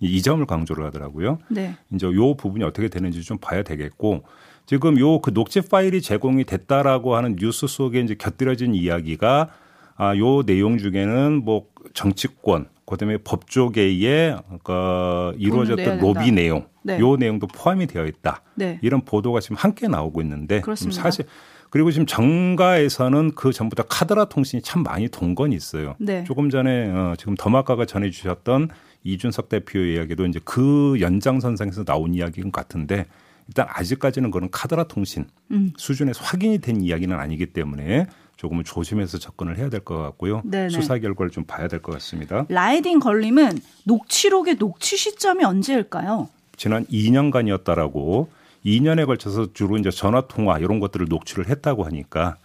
이 0.00 0.20
점을 0.22 0.44
강조를 0.44 0.84
하더라고요. 0.86 1.38
네. 1.48 1.76
이제 1.92 2.06
요 2.06 2.34
부분이 2.34 2.64
어떻게 2.64 2.88
되는지 2.88 3.22
좀 3.22 3.38
봐야 3.38 3.62
되겠고 3.62 4.24
지금 4.66 4.98
요 4.98 5.20
그 5.20 5.32
녹취 5.32 5.60
파일이 5.60 6.02
제공이 6.02 6.44
됐다라고 6.44 7.14
하는 7.16 7.36
뉴스 7.36 7.66
속에 7.66 8.00
이제 8.00 8.14
곁들여진 8.14 8.74
이야기가 8.74 9.48
아 9.96 10.14
요 10.16 10.42
내용 10.42 10.76
중에는 10.76 11.44
뭐 11.44 11.66
정치권 11.94 12.68
그다음에 12.86 13.18
법조계에 13.18 14.36
그 14.62 15.34
이루어졌던 15.38 15.98
로비 15.98 16.32
내용 16.32 16.66
네. 16.82 16.98
요 17.00 17.16
내용도 17.16 17.46
포함이 17.46 17.86
되어 17.86 18.06
있다. 18.06 18.42
네. 18.54 18.78
이런 18.82 19.04
보도가 19.04 19.40
지금 19.40 19.56
함께 19.56 19.88
나오고 19.88 20.22
있는데 20.22 20.60
그렇습니다. 20.60 21.02
사실 21.02 21.26
그리고 21.70 21.90
지금 21.90 22.06
정가에서는 22.06 23.32
그 23.34 23.52
전부 23.52 23.74
다 23.74 23.82
카드라 23.88 24.26
통신이 24.26 24.62
참 24.62 24.82
많이 24.82 25.08
동건이 25.08 25.54
있어요. 25.54 25.96
네. 25.98 26.22
조금 26.24 26.48
전에 26.48 26.88
어, 26.88 27.14
지금 27.18 27.34
더마카가 27.36 27.86
전해주셨던 27.86 28.68
이준석 29.02 29.48
대표 29.48 29.80
이야기도 29.80 30.24
이제 30.26 30.40
그 30.44 30.96
연장선상에서 31.00 31.84
나온 31.84 32.14
이야기인 32.14 32.52
것 32.52 32.60
같은데 32.60 33.06
일단 33.48 33.66
아직까지는 33.68 34.30
그런 34.30 34.50
카드라 34.50 34.84
통신 34.84 35.26
음. 35.50 35.72
수준에서 35.76 36.24
확인이 36.24 36.58
된 36.58 36.80
이야기는 36.80 37.16
아니기 37.16 37.46
때문에 37.46 38.06
조금은 38.36 38.64
조심해서 38.64 39.18
접근을 39.18 39.56
해야 39.58 39.68
될 39.70 39.80
것 39.80 39.96
같고요. 39.98 40.42
네네. 40.44 40.68
수사 40.70 40.98
결과를 40.98 41.30
좀 41.30 41.44
봐야 41.44 41.68
될 41.68 41.80
것 41.80 41.92
같습니다. 41.92 42.44
라이딩 42.48 43.00
걸림은 43.00 43.58
녹취록의 43.84 44.56
녹취 44.56 44.96
시점이 44.96 45.44
언제일까요? 45.44 46.28
지난 46.56 46.84
2년간이었다라고 46.86 48.28
2년에 48.64 49.06
걸쳐서 49.06 49.52
주로 49.52 49.76
이제 49.76 49.90
전화 49.90 50.22
통화 50.26 50.58
이런 50.58 50.80
것들을 50.80 51.06
녹취를 51.08 51.48
했다고 51.48 51.84
하니까 51.84 52.36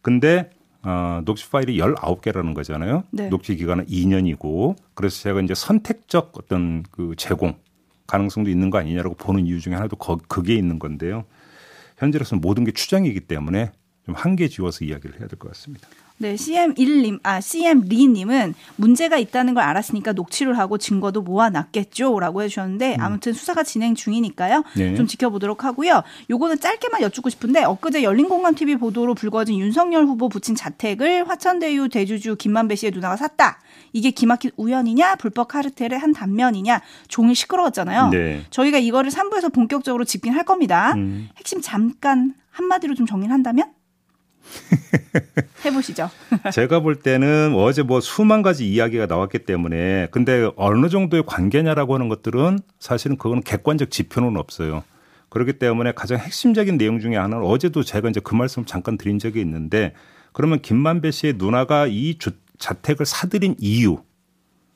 근데 0.00 0.50
어, 0.84 1.20
녹취 1.24 1.48
파일이 1.48 1.78
19개라는 1.78 2.54
거잖아요. 2.54 3.04
네. 3.10 3.28
녹취 3.28 3.54
기간은 3.54 3.86
2년이고 3.86 4.74
그래서 4.94 5.20
제가 5.22 5.40
이제 5.42 5.54
선택적 5.54 6.32
어떤 6.36 6.82
그 6.90 7.14
제공 7.16 7.54
가능성도 8.08 8.50
있는 8.50 8.70
거 8.70 8.78
아니냐라고 8.78 9.14
보는 9.14 9.46
이유 9.46 9.60
중에 9.60 9.74
하나도 9.74 9.96
거, 9.96 10.18
그게 10.26 10.54
있는 10.54 10.78
건데요. 10.80 11.24
현재로서는 11.98 12.40
모든 12.40 12.64
게 12.64 12.72
추정이기 12.72 13.20
때문에 13.20 13.70
좀 14.06 14.14
한계 14.14 14.48
지워서 14.48 14.84
이야기를 14.84 15.20
해야 15.20 15.28
될 15.28 15.38
것 15.38 15.48
같습니다. 15.52 15.88
네, 16.18 16.36
CM1님, 16.36 17.18
아, 17.24 17.40
CM리님은 17.40 18.54
문제가 18.76 19.16
있다는 19.18 19.54
걸 19.54 19.64
알았으니까 19.64 20.12
녹취를 20.12 20.56
하고 20.56 20.78
증거도 20.78 21.22
모아놨겠죠? 21.22 22.20
라고 22.20 22.42
해주셨는데, 22.42 22.96
아무튼 23.00 23.32
수사가 23.32 23.64
진행 23.64 23.96
중이니까요. 23.96 24.58
음. 24.58 24.62
네. 24.76 24.94
좀 24.94 25.08
지켜보도록 25.08 25.64
하고요. 25.64 26.02
요거는 26.30 26.60
짧게만 26.60 27.00
여쭙고 27.02 27.28
싶은데, 27.28 27.64
엊그제 27.64 28.04
열린공감TV 28.04 28.76
보도로 28.76 29.14
불거진 29.14 29.58
윤석열 29.58 30.04
후보 30.04 30.28
부친 30.28 30.54
자택을 30.54 31.28
화천대유 31.28 31.88
대주주 31.88 32.36
김만배 32.36 32.76
씨의 32.76 32.92
누나가 32.92 33.16
샀다. 33.16 33.58
이게 33.92 34.12
기막힌 34.12 34.52
우연이냐, 34.56 35.16
불법 35.16 35.48
카르텔의 35.48 35.98
한 35.98 36.12
단면이냐, 36.12 36.82
종일 37.08 37.34
시끄러웠잖아요. 37.34 38.10
네. 38.10 38.44
저희가 38.50 38.78
이거를 38.78 39.10
3부에서 39.10 39.52
본격적으로 39.52 40.04
짚긴 40.04 40.34
할 40.34 40.44
겁니다. 40.44 40.92
음. 40.94 41.30
핵심 41.36 41.60
잠깐 41.60 42.34
한마디로 42.50 42.94
좀 42.94 43.06
정리를 43.06 43.32
한다면? 43.32 43.71
해보시죠. 45.64 46.10
제가 46.52 46.80
볼 46.80 46.96
때는 46.96 47.54
어제 47.54 47.82
뭐 47.82 48.00
수만 48.00 48.42
가지 48.42 48.68
이야기가 48.70 49.06
나왔기 49.06 49.40
때문에 49.40 50.08
근데 50.10 50.50
어느 50.56 50.88
정도의 50.88 51.24
관계냐라고 51.26 51.94
하는 51.94 52.08
것들은 52.08 52.58
사실은 52.78 53.16
그거는 53.16 53.42
객관적 53.42 53.90
지표는 53.90 54.36
없어요. 54.36 54.84
그렇기 55.28 55.54
때문에 55.54 55.92
가장 55.92 56.18
핵심적인 56.18 56.76
내용 56.76 57.00
중에 57.00 57.16
하나는 57.16 57.46
어제도 57.46 57.82
제가 57.82 58.10
이제 58.10 58.20
그 58.22 58.34
말씀 58.34 58.64
잠깐 58.66 58.98
드린 58.98 59.18
적이 59.18 59.40
있는데 59.40 59.94
그러면 60.32 60.60
김만배 60.60 61.10
씨의 61.10 61.34
누나가 61.36 61.86
이 61.86 62.18
주, 62.18 62.32
자택을 62.58 63.06
사들인 63.06 63.56
이유, 63.58 63.98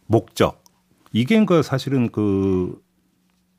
목적 0.06 0.64
이게 1.12 1.44
그 1.44 1.62
사실은 1.62 2.10
그 2.10 2.80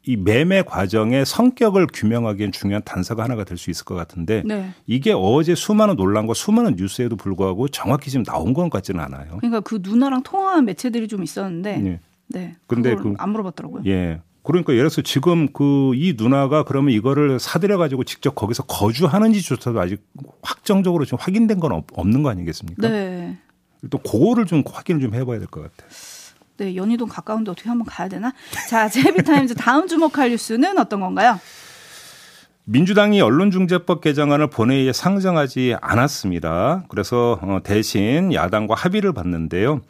이 0.07 0.15
매매 0.15 0.61
과정의 0.61 1.25
성격을 1.25 1.87
규명하기엔 1.93 2.51
중요한 2.53 2.81
단서가 2.85 3.23
하나가 3.23 3.43
될 3.43 3.57
수 3.57 3.69
있을 3.69 3.83
것 3.85 3.93
같은데 3.95 4.41
네. 4.45 4.69
이게 4.85 5.11
어제 5.15 5.53
수많은 5.55 5.95
논란과 5.97 6.33
수많은 6.33 6.75
뉴스에도 6.77 7.15
불구하고 7.17 7.67
정확히 7.67 8.09
지금 8.09 8.23
나온 8.23 8.53
것 8.53 8.69
같지는 8.69 9.01
않아요. 9.01 9.37
그러니까 9.37 9.59
그 9.61 9.79
누나랑 9.81 10.23
통화한 10.23 10.63
매체들이 10.65 11.07
좀 11.07 11.23
있었는데, 11.23 11.81
예. 11.85 11.99
네. 12.29 12.55
근데 12.67 12.95
그- 12.95 13.13
안 13.17 13.29
물어봤더라고요. 13.31 13.83
예. 13.87 14.21
그러니까 14.43 14.71
예를 14.73 14.83
들어서 14.89 15.01
지금 15.01 15.51
그 15.51 15.91
이 15.95 16.13
누나가 16.17 16.63
그러면 16.63 16.93
이거를 16.93 17.37
사들여 17.39 17.77
가지고 17.77 18.03
직접 18.05 18.33
거기서 18.35 18.63
거주하는지조차도 18.63 19.79
아직 19.81 20.01
확정적으로 20.41 21.03
지금 21.03 21.17
확인된 21.19 21.59
건 21.59 21.73
없, 21.73 21.85
없는 21.93 22.23
거 22.23 22.29
아니겠습니까? 22.29 22.87
네. 22.87 23.37
또 23.89 23.97
그거를 23.97 24.45
좀 24.45 24.63
확인을 24.65 25.01
좀 25.01 25.13
해봐야 25.15 25.39
될 25.39 25.47
것 25.47 25.61
같아요. 25.63 25.89
네, 26.57 26.75
연희동 26.75 27.07
가까운데 27.07 27.51
어떻게 27.51 27.69
한번 27.69 27.85
가야 27.85 28.07
되나? 28.09 28.33
자, 28.67 28.89
제비타임즈 28.89 29.55
다음 29.55 29.87
주목할 29.87 30.31
뉴스는 30.31 30.77
어떤 30.77 30.99
건가요? 30.99 31.39
민주당이 32.65 33.21
언론중재법 33.21 34.01
개정안을 34.01 34.49
본회의에 34.49 34.91
상정하지 34.91 35.77
않았습니다. 35.79 36.83
그래서 36.89 37.39
어, 37.41 37.59
대신 37.63 38.33
야당과 38.33 38.75
합의를 38.75 39.13
봤는데요. 39.13 39.81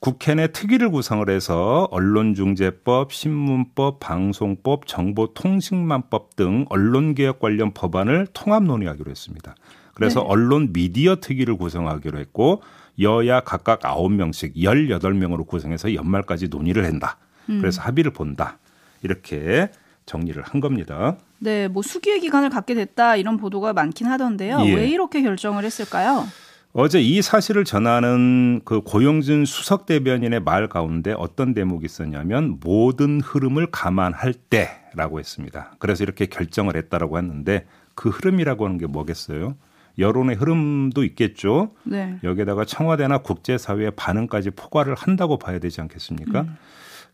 국회 0.00 0.34
내 0.34 0.52
특위를 0.52 0.90
구성을 0.90 1.28
해서 1.30 1.88
언론중재법, 1.90 3.12
신문법, 3.12 4.00
방송법, 4.00 4.86
정보통신망법 4.86 6.36
등 6.36 6.66
언론개혁 6.68 7.40
관련 7.40 7.72
법안을 7.72 8.26
통합 8.34 8.64
논의하기로 8.64 9.10
했습니다. 9.10 9.54
그래서 9.94 10.20
네. 10.20 10.26
언론 10.28 10.74
미디어 10.74 11.16
특위를 11.16 11.56
구성하기로 11.56 12.18
했고 12.18 12.60
여야 13.00 13.40
각각 13.40 13.80
9명씩 13.80 14.56
18명으로 14.56 15.46
구성해서 15.46 15.94
연말까지 15.94 16.48
논의를 16.48 16.84
한다. 16.84 17.18
그래서 17.46 17.80
합의를 17.82 18.12
본다. 18.12 18.58
이렇게 19.02 19.70
정리를 20.06 20.42
한 20.42 20.60
겁니다. 20.60 21.16
네, 21.38 21.68
뭐 21.68 21.82
수기의 21.82 22.20
기간을 22.20 22.50
갖게 22.50 22.74
됐다 22.74 23.16
이런 23.16 23.36
보도가 23.36 23.72
많긴 23.72 24.06
하던데요. 24.06 24.62
예. 24.64 24.74
왜 24.74 24.88
이렇게 24.88 25.22
결정을 25.22 25.64
했을까요? 25.64 26.24
어제 26.72 27.00
이 27.00 27.22
사실을 27.22 27.64
전하는 27.64 28.60
그 28.64 28.82
고용준 28.82 29.46
수석 29.46 29.86
대변인의 29.86 30.40
말 30.40 30.68
가운데 30.68 31.14
어떤 31.16 31.54
대목이 31.54 31.86
있었냐면 31.86 32.58
모든 32.62 33.20
흐름을 33.20 33.68
감안할 33.70 34.34
때라고 34.34 35.18
했습니다. 35.18 35.72
그래서 35.78 36.04
이렇게 36.04 36.26
결정을 36.26 36.76
했다라고 36.76 37.16
했는데 37.16 37.66
그 37.94 38.10
흐름이라고 38.10 38.66
하는 38.66 38.78
게 38.78 38.86
뭐겠어요? 38.86 39.56
여론의 39.98 40.36
흐름도 40.36 41.04
있겠죠. 41.04 41.72
네. 41.84 42.18
여기에다가 42.22 42.64
청와대나 42.64 43.18
국제사회의 43.18 43.92
반응까지 43.96 44.50
포괄을 44.50 44.94
한다고 44.94 45.38
봐야 45.38 45.58
되지 45.58 45.80
않겠습니까? 45.80 46.46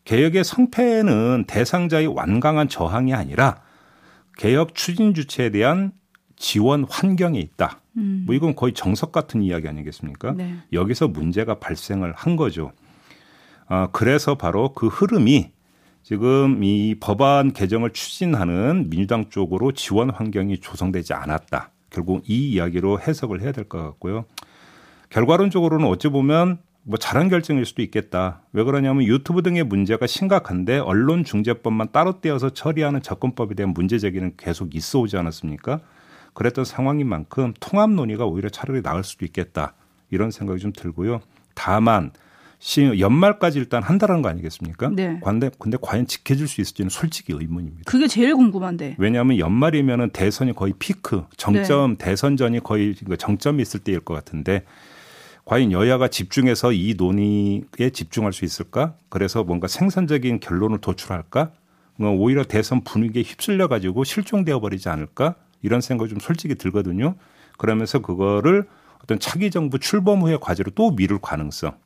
개혁의 0.05 0.43
성패는 0.45 1.45
대상자의 1.47 2.09
완강한 2.09 2.69
저항이 2.69 3.15
아니라 3.15 3.63
개혁 4.37 4.75
추진 4.75 5.15
주체에 5.15 5.51
대한 5.51 5.93
지원 6.37 6.85
환경에 6.89 7.39
있다. 7.39 7.81
음. 7.97 8.25
뭐 8.27 8.35
이건 8.35 8.57
거의 8.57 8.73
정석 8.73 9.13
같은 9.13 9.43
이야기 9.43 9.69
아니겠습니까? 9.69 10.33
네. 10.33 10.57
여기서 10.73 11.09
문제가 11.09 11.59
발생을 11.59 12.13
한 12.17 12.37
거죠. 12.37 12.73
아, 13.69 13.89
그래서 13.93 14.35
바로 14.35 14.73
그 14.73 14.89
흐름이 14.89 15.51
지금 16.03 16.65
이 16.65 16.97
법안 16.99 17.53
개정을 17.53 17.91
추진하는 17.91 18.91
민주당 18.91 19.31
쪽으로 19.31 19.73
지원 19.73 20.11
환경이 20.11 20.59
조성되지 20.59 21.15
않았다. 21.15 21.71
결국 21.93 22.29
이 22.29 22.51
이야기로 22.53 23.01
해석을 23.01 23.41
해야 23.43 23.53
될 23.53 23.65
것 23.65 23.79
같고요. 23.79 24.25
결과론적으로는 25.11 25.87
어찌 25.87 26.09
보면 26.09 26.59
뭐 26.85 26.99
잘한 26.99 27.29
결정일 27.29 27.65
수도 27.65 27.83
있겠다. 27.83 28.41
왜 28.53 28.65
그러냐면 28.65 29.05
유튜브 29.05 29.43
등의 29.43 29.63
문제가 29.65 30.07
심각한데 30.07 30.79
언론 30.79 31.23
중재법만 31.23 31.89
따로 31.93 32.21
떼어서 32.21 32.51
처리하는 32.51 33.03
접근법에 33.03 33.55
대한 33.55 33.73
문제 33.73 33.99
제기는 33.99 34.33
계속 34.37 34.75
있어 34.75 34.99
오지 35.01 35.17
않았습니까? 35.17 35.81
그랬던 36.35 36.65
상황인 36.65 37.07
만큼 37.09 37.53
통합 37.61 37.91
논의가 37.91 38.25
오히려 38.27 38.49
차라리 38.49 38.83
나을 38.83 39.05
수도 39.05 39.25
있겠다. 39.25 39.75
이런 40.11 40.31
생각이 40.31 40.61
좀 40.61 40.73
들고요. 40.73 41.21
다만 41.55 42.11
시- 42.65 43.01
연말까지 43.01 43.59
일단 43.59 43.83
한다는 43.83 44.23
거 44.23 44.29
아니겠습니까? 44.29 44.91
네. 44.91 45.19
근데, 45.25 45.51
근데 45.59 45.77
과연 45.83 46.07
지켜질 46.07 46.47
수 46.47 46.61
있을지는 46.61 46.91
솔직히 46.91 47.33
의문입니다. 47.33 47.83
그게 47.91 48.07
제일 48.07 48.37
궁금한데. 48.37 48.95
왜냐하면 48.99 49.39
연말이면은 49.39 50.11
대선이 50.11 50.53
거의 50.55 50.73
피크, 50.79 51.25
정점 51.37 51.97
네. 51.99 52.05
대선전이 52.07 52.61
거의 52.61 52.95
그 52.95 53.17
정점이 53.17 53.61
있을 53.63 53.81
때일 53.81 53.99
것 53.99 54.15
같은데 54.15 54.63
과연 55.45 55.73
여야가 55.73 56.07
집중해서 56.07 56.71
이 56.73 56.95
논의에 56.97 57.91
집중할 57.93 58.33
수 58.33 58.45
있을까? 58.45 58.95
그래서 59.09 59.43
뭔가 59.43 59.67
생산적인 59.67 60.39
결론을 60.39 60.79
도출할까? 60.79 61.51
뭐 61.97 62.11
오히려 62.13 62.45
대선 62.45 62.83
분위기에 62.85 63.23
휩쓸려 63.23 63.67
가지고 63.67 64.05
실종되어 64.05 64.61
버리지 64.61 64.89
않을까? 64.89 65.35
이런 65.63 65.81
생각이 65.81 66.11
좀 66.11 66.21
솔직히 66.21 66.55
들거든요. 66.55 67.17
그러면서 67.59 67.99
그거를 67.99 68.69
어떤 69.03 69.19
차기 69.19 69.51
정부 69.51 69.81
출범 69.81 70.21
후의 70.23 70.39
과제로 70.41 70.71
또 70.77 70.93
미룰 70.93 71.19
가능성도 71.21 71.77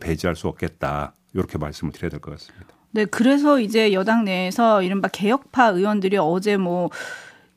배제할 0.00 0.36
수 0.36 0.48
없겠다. 0.48 1.14
이렇게 1.34 1.58
말씀을 1.58 1.92
드려야 1.92 2.10
될 2.10 2.20
것 2.20 2.30
같습니다. 2.32 2.74
네, 2.90 3.04
그래서 3.04 3.60
이제 3.60 3.92
여당 3.92 4.24
내에서 4.24 4.82
이른바 4.82 5.08
개혁파 5.08 5.68
의원들이 5.68 6.16
어제 6.16 6.56
뭐 6.56 6.90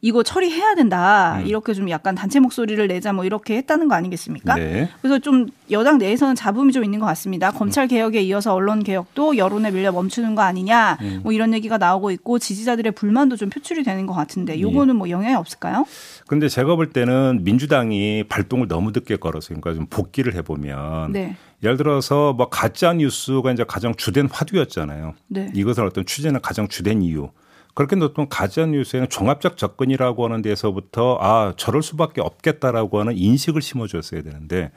이거 0.01 0.23
처리해야 0.23 0.75
된다. 0.75 1.37
음. 1.39 1.45
이렇게 1.45 1.73
좀 1.73 1.89
약간 1.89 2.15
단체 2.15 2.39
목소리를 2.39 2.87
내자 2.87 3.13
뭐 3.13 3.23
이렇게 3.23 3.57
했다는 3.57 3.87
거 3.87 3.95
아니겠습니까? 3.95 4.55
네. 4.55 4.89
그래서 5.01 5.19
좀 5.19 5.47
여당 5.69 5.99
내에서는 5.99 6.35
잡음이 6.35 6.73
좀 6.73 6.83
있는 6.83 6.99
것 6.99 7.05
같습니다. 7.05 7.51
검찰 7.51 7.87
개혁에 7.87 8.21
이어서 8.21 8.53
언론 8.53 8.83
개혁도 8.83 9.37
여론에 9.37 9.69
밀려 9.71 9.91
멈추는 9.91 10.33
거 10.33 10.41
아니냐. 10.41 10.97
음. 11.01 11.19
뭐 11.23 11.31
이런 11.31 11.53
얘기가 11.53 11.77
나오고 11.77 12.11
있고 12.11 12.39
지지자들의 12.39 12.93
불만도 12.93 13.37
좀 13.37 13.49
표출이 13.49 13.83
되는 13.83 14.07
것 14.07 14.13
같은데 14.13 14.59
요거는 14.59 14.95
뭐 14.95 15.09
영향이 15.09 15.35
없을까요? 15.35 15.85
근데 16.27 16.49
제가 16.49 16.75
볼 16.75 16.89
때는 16.89 17.41
민주당이 17.43 18.23
발동을 18.27 18.67
너무 18.67 18.91
늦게 18.91 19.17
걸어서 19.17 19.49
그러니까 19.49 19.73
좀 19.75 19.85
복귀를 19.87 20.33
해 20.33 20.41
보면 20.41 21.11
네. 21.11 21.35
예를 21.63 21.77
들어서 21.77 22.33
뭐 22.33 22.49
가짜 22.49 22.93
뉴스가 22.93 23.51
이제 23.51 23.63
가장 23.67 23.93
주된 23.95 24.27
화두였잖아요. 24.31 25.13
네. 25.27 25.51
이것을 25.53 25.85
어떤 25.85 26.05
취재는 26.05 26.41
가장 26.41 26.67
주된 26.67 27.03
이유. 27.03 27.29
그렇게 27.73 27.95
놓던 27.95 28.29
가짜 28.29 28.65
뉴스에는 28.65 29.09
종합적 29.09 29.57
접근이라고 29.57 30.25
하는 30.25 30.41
데서부터 30.41 31.17
아 31.21 31.53
저럴 31.57 31.81
수밖에 31.83 32.21
없겠다라고 32.21 32.99
하는 32.99 33.17
인식을 33.17 33.61
심어줬어야 33.61 34.21
되는데 34.23 34.71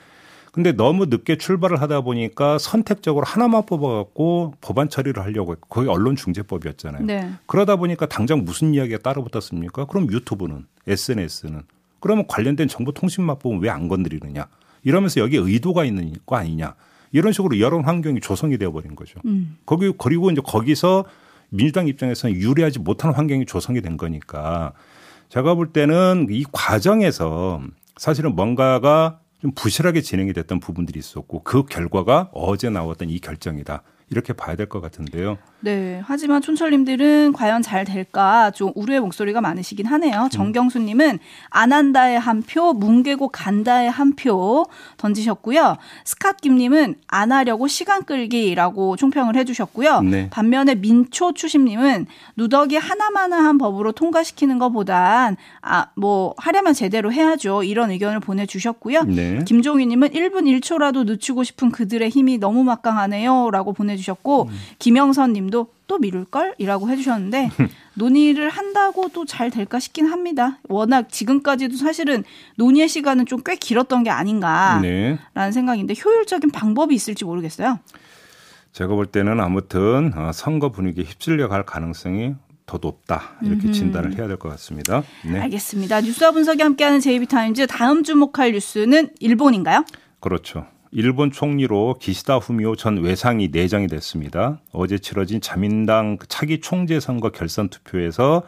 근데 0.52 0.70
너무 0.70 1.06
늦게 1.06 1.36
출발을 1.36 1.80
하다 1.80 2.02
보니까 2.02 2.58
선택적으로 2.58 3.24
하나만 3.26 3.66
뽑아갖고 3.66 4.54
법안 4.60 4.88
처리를 4.88 5.20
하려고 5.24 5.50
했고 5.52 5.68
그게 5.68 5.90
언론중재법이었잖아요. 5.90 7.04
네. 7.04 7.28
그러다 7.46 7.74
보니까 7.74 8.06
당장 8.06 8.44
무슨 8.44 8.72
이야기가 8.72 8.98
따로 8.98 9.24
붙었습니까? 9.24 9.86
그럼 9.86 10.12
유튜브는 10.12 10.66
SNS는 10.86 11.62
그러면 11.98 12.26
관련된 12.28 12.68
정보통신망법은 12.68 13.58
왜 13.60 13.68
안 13.70 13.88
건드리느냐? 13.88 14.46
이러면서 14.84 15.20
여기 15.20 15.38
의도가 15.38 15.84
있는 15.84 16.12
거 16.24 16.36
아니냐? 16.36 16.74
이런 17.10 17.32
식으로 17.32 17.58
여론 17.58 17.84
환경이 17.84 18.20
조성이 18.20 18.56
되어버린 18.56 18.94
거죠. 18.94 19.18
음. 19.24 19.56
거기 19.66 19.92
그리고 19.98 20.30
이제 20.30 20.40
거기서 20.44 21.04
민주당 21.54 21.86
입장에서는 21.86 22.34
유리하지 22.34 22.80
못한 22.80 23.12
환경이 23.12 23.46
조성이 23.46 23.80
된 23.80 23.96
거니까 23.96 24.72
제가 25.28 25.54
볼 25.54 25.72
때는 25.72 26.26
이 26.30 26.44
과정에서 26.52 27.62
사실은 27.96 28.34
뭔가가 28.34 29.20
좀 29.40 29.52
부실하게 29.54 30.00
진행이 30.00 30.32
됐던 30.32 30.60
부분들이 30.60 30.98
있었고 30.98 31.42
그 31.44 31.64
결과가 31.64 32.30
어제 32.32 32.70
나왔던 32.70 33.10
이 33.10 33.18
결정이다. 33.18 33.82
이렇게 34.14 34.32
봐야 34.32 34.54
될 34.54 34.64
것 34.68 34.80
같은데요. 34.80 35.36
네. 35.60 36.00
하지만 36.04 36.40
촌철님들은 36.40 37.32
과연 37.32 37.62
잘 37.62 37.84
될까 37.84 38.50
좀 38.52 38.70
우려의 38.76 39.00
목소리가 39.00 39.40
많으시긴 39.40 39.86
하네요. 39.86 40.22
음. 40.24 40.28
정경수님은 40.30 41.18
안 41.50 41.72
한다에 41.72 42.16
한 42.16 42.42
표, 42.42 42.72
뭉개고 42.72 43.28
간다에 43.28 43.88
한 43.88 44.14
표 44.14 44.64
던지셨고요. 44.98 45.76
스캇김님은 46.04 46.94
안 47.08 47.32
하려고 47.32 47.66
시간 47.66 48.04
끌기라고 48.04 48.96
총평을 48.96 49.34
해주셨고요. 49.36 50.00
네. 50.02 50.30
반면에 50.30 50.76
민초 50.76 51.32
추심님은 51.34 52.06
누더기 52.36 52.76
하나마나한 52.76 53.58
법으로 53.58 53.92
통과시키는 53.92 54.58
것보단 54.58 55.36
아 55.60 55.86
뭐 55.96 56.34
하려면 56.38 56.74
제대로 56.74 57.12
해야죠. 57.12 57.62
이런 57.62 57.90
의견을 57.90 58.20
보내주셨고요. 58.20 59.04
네. 59.04 59.38
김종희님은 59.46 60.08
1분 60.10 60.42
1초라도 60.60 61.04
늦추고 61.06 61.44
싶은 61.44 61.70
그들의 61.70 62.08
힘이 62.10 62.38
너무 62.38 62.64
막강하네요라고 62.64 63.72
보내주셨 63.72 64.03
고 64.12 64.48
음. 64.50 64.54
김영선님도 64.78 65.40
님도 65.40 65.66
또 65.86 65.98
미룰 65.98 66.24
걸? 66.24 66.54
이라고 66.58 66.88
해주셨는데, 66.88 67.50
논의를 67.94 68.48
한다고 68.50 69.08
도잘 69.08 69.50
될까 69.50 69.78
싶긴 69.78 70.06
합니다. 70.06 70.58
워낙 70.68 71.08
지금까지도 71.10 71.76
사실은 71.76 72.24
논의의 72.56 72.88
시간은 72.88 73.26
좀 73.26 73.40
꽤 73.44 73.56
길었던 73.56 74.04
게 74.04 74.10
아닌가라는 74.10 74.82
네. 75.34 75.52
생각인데, 75.52 75.94
효율적인 76.02 76.50
방법이 76.50 76.94
있을지 76.94 77.24
모르겠어요. 77.24 77.78
제가 78.72 78.94
볼 78.94 79.06
때는 79.06 79.40
아무튼 79.40 80.12
어, 80.16 80.32
선거 80.32 80.70
분위기에 80.70 81.04
휩쓸려 81.04 81.48
갈 81.48 81.64
가능성이 81.64 82.34
더 82.66 82.78
높다 82.80 83.34
이렇게 83.42 83.70
진단을 83.70 84.16
해야 84.16 84.26
될 84.26 84.38
것 84.38 84.48
같습니다. 84.50 85.02
네. 85.24 85.38
알겠습니다. 85.40 86.00
뉴스와 86.00 86.30
분석이 86.32 86.62
함께하는 86.62 87.00
제이비타임즈 87.00 87.66
다음 87.66 88.02
주목할 88.02 88.52
뉴스는 88.52 89.10
일본인가요? 89.20 89.84
그렇죠. 90.20 90.66
일본 90.96 91.32
총리로 91.32 91.96
기시다 92.00 92.36
후미오 92.36 92.76
전 92.76 93.02
외상이 93.02 93.48
내정이 93.48 93.88
됐습니다. 93.88 94.60
어제 94.70 94.96
치러진 94.96 95.40
자민당 95.40 96.18
차기 96.28 96.60
총재 96.60 97.00
선거 97.00 97.30
결선 97.30 97.68
투표에서 97.68 98.44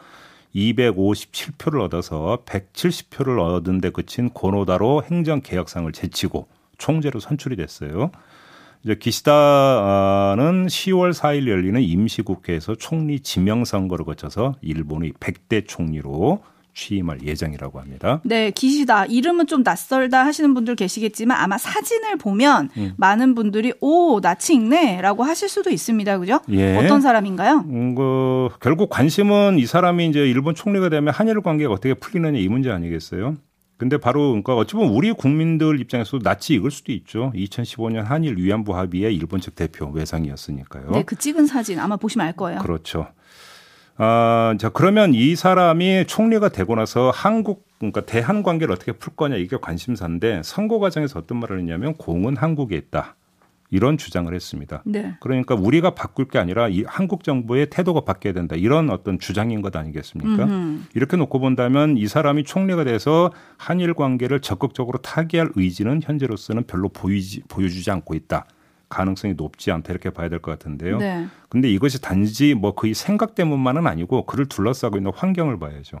257표를 0.55 1.81
얻어서 1.81 2.43
170표를 2.45 3.37
얻은 3.37 3.81
데 3.81 3.89
그친 3.89 4.29
고노다로 4.29 5.03
행정개혁상을 5.11 5.91
제치고 5.91 6.47
총재로 6.77 7.19
선출이 7.19 7.57
됐어요. 7.57 8.11
이제 8.85 8.95
기시다는 8.95 10.67
10월 10.67 11.11
4일 11.11 11.49
열리는 11.49 11.81
임시국회에서 11.81 12.75
총리 12.75 13.19
지명 13.19 13.65
선거를 13.65 14.05
거쳐서 14.05 14.55
일본의 14.61 15.11
100대 15.19 15.67
총리로 15.67 16.41
취임할 16.77 17.23
예정이라고 17.23 17.79
합니다. 17.79 18.21
네, 18.23 18.51
기시다. 18.51 19.05
이름은 19.05 19.47
좀 19.47 19.63
낯설다 19.63 20.23
하시는 20.25 20.53
분들 20.53 20.75
계시겠지만 20.75 21.37
아마 21.37 21.57
사진을 21.57 22.17
보면 22.17 22.69
음. 22.77 22.93
많은 22.97 23.33
분들이 23.33 23.73
오, 23.81 24.21
나치 24.21 24.53
있네라고 24.53 25.23
하실 25.23 25.49
수도 25.49 25.71
있습니다. 25.71 26.19
그죠? 26.19 26.39
예. 26.49 26.77
어떤 26.77 27.01
사람인가요? 27.01 27.65
음, 27.67 27.95
그 27.95 28.49
결국 28.61 28.91
관심은 28.91 29.57
이 29.57 29.65
사람이 29.65 30.07
이제 30.07 30.19
일본 30.19 30.53
총리가 30.53 30.89
되면 30.89 31.13
한일 31.13 31.41
관계가 31.41 31.73
어떻게 31.73 31.95
풀리느냐 31.95 32.37
이 32.37 32.47
문제 32.47 32.69
아니겠어요? 32.69 33.35
근데 33.77 33.97
바로 33.97 34.29
그러니까 34.29 34.55
어찌 34.55 34.73
보면 34.73 34.91
우리 34.91 35.11
국민들 35.11 35.79
입장에서도 35.79 36.19
낯이 36.23 36.57
익을 36.57 36.71
수도 36.71 36.91
있죠. 36.91 37.31
2015년 37.35 38.03
한일 38.03 38.37
위안부 38.37 38.75
합의의 38.75 39.15
일본 39.15 39.39
측 39.39 39.55
대표 39.55 39.87
외상이었으니까요. 39.89 40.91
네, 40.91 41.03
그 41.03 41.15
찍은 41.15 41.45
사진 41.45 41.79
아마 41.79 41.95
보시면 41.95 42.25
알 42.25 42.33
거예요. 42.33 42.59
그렇죠. 42.59 43.07
아, 43.97 44.55
자, 44.59 44.69
그러면 44.69 45.13
이 45.13 45.35
사람이 45.35 46.05
총리가 46.07 46.49
되고 46.49 46.75
나서 46.75 47.11
한국, 47.13 47.67
그러니까 47.79 48.01
대한 48.01 48.43
관계를 48.43 48.73
어떻게 48.73 48.91
풀 48.91 49.15
거냐 49.15 49.35
이게 49.35 49.57
관심사인데 49.59 50.41
선거 50.43 50.79
과정에서 50.79 51.19
어떤 51.19 51.39
말을 51.39 51.59
했냐면 51.59 51.95
공은 51.95 52.37
한국에 52.37 52.75
있다. 52.75 53.15
이런 53.69 53.97
주장을 53.97 54.33
했습니다. 54.33 54.81
네. 54.85 55.15
그러니까 55.19 55.55
우리가 55.55 55.93
바꿀 55.93 56.29
게 56.29 56.39
아니라 56.39 56.69
이 56.69 56.83
한국 56.87 57.23
정부의 57.23 57.69
태도가 57.69 58.01
바뀌어야 58.01 58.33
된다. 58.33 58.55
이런 58.55 58.89
어떤 58.89 59.19
주장인 59.19 59.61
것 59.61 59.75
아니겠습니까? 59.75 60.45
음흠. 60.45 60.83
이렇게 60.93 61.17
놓고 61.17 61.39
본다면 61.39 61.97
이 61.97 62.07
사람이 62.07 62.45
총리가 62.45 62.85
돼서 62.85 63.31
한일 63.57 63.93
관계를 63.93 64.39
적극적으로 64.39 64.99
타개할 64.99 65.49
의지는 65.55 65.99
현재로서는 66.01 66.63
별로 66.65 66.87
보이지, 66.87 67.41
보여주지 67.49 67.91
않고 67.91 68.15
있다. 68.15 68.45
가능성이 68.89 69.33
높지 69.35 69.71
않다 69.71 69.91
이렇게 69.91 70.09
봐야 70.09 70.29
될 70.29 70.39
것 70.39 70.51
같은데요. 70.51 70.97
네. 70.97 71.27
근데 71.49 71.69
이것이 71.69 72.01
단지 72.01 72.53
뭐 72.53 72.73
거의 72.73 72.93
생각 72.93 73.35
때문만은 73.35 73.87
아니고 73.87 74.25
그를 74.25 74.45
둘러싸고 74.45 74.97
있는 74.97 75.11
환경을 75.15 75.59
봐야죠. 75.59 75.99